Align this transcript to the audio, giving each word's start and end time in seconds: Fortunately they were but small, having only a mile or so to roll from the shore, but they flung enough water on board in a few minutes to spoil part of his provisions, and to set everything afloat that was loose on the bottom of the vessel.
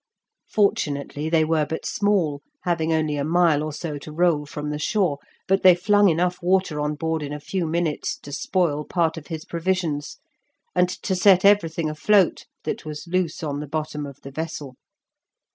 Fortunately 0.47 1.29
they 1.29 1.45
were 1.45 1.67
but 1.67 1.85
small, 1.85 2.41
having 2.63 2.91
only 2.91 3.17
a 3.17 3.23
mile 3.23 3.61
or 3.61 3.71
so 3.71 3.99
to 3.99 4.11
roll 4.11 4.47
from 4.47 4.71
the 4.71 4.79
shore, 4.79 5.19
but 5.47 5.61
they 5.61 5.75
flung 5.75 6.09
enough 6.09 6.41
water 6.41 6.79
on 6.79 6.95
board 6.95 7.21
in 7.21 7.31
a 7.31 7.39
few 7.39 7.67
minutes 7.67 8.17
to 8.17 8.31
spoil 8.31 8.83
part 8.83 9.15
of 9.15 9.27
his 9.27 9.45
provisions, 9.45 10.17
and 10.73 10.89
to 10.89 11.15
set 11.15 11.45
everything 11.45 11.87
afloat 11.87 12.47
that 12.63 12.83
was 12.83 13.05
loose 13.05 13.43
on 13.43 13.59
the 13.59 13.67
bottom 13.67 14.07
of 14.07 14.19
the 14.23 14.31
vessel. 14.31 14.73